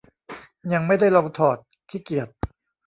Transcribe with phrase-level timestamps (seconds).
[0.73, 1.57] ยังไม่ได้ลองถอด
[1.89, 2.27] ขี้เกียจ